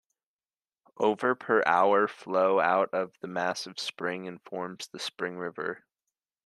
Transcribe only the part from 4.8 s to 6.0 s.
the Spring River.